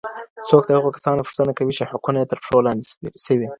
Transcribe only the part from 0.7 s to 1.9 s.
هغو کسانو پوښتنه کوي چي